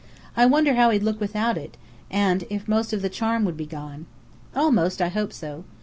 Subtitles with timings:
[0.35, 1.77] I wonder how he'd look without it,
[2.09, 4.07] and if most of the charm would be gone?
[4.55, 5.63] Almost, I hope so.